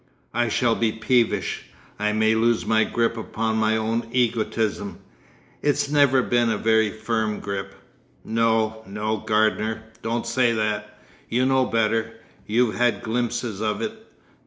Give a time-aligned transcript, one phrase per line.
[0.33, 1.65] I shall be peevish.
[1.99, 4.97] I may lose my grip upon my own egotism.
[5.61, 7.75] It's never been a very firm grip.
[8.25, 10.97] No, no, Gardener, don't say that!
[11.29, 12.15] You know better,
[12.47, 13.93] you've had glimpses of it.